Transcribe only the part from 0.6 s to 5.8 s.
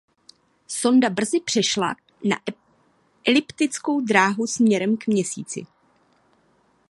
Sonda brzy přešla na eliptickou dráhu směrem k Měsíci.